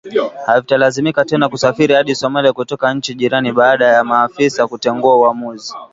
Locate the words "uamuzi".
5.17-5.73